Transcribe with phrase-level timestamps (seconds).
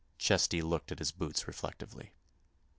[0.17, 2.11] Chesty looked at his boots reflectively.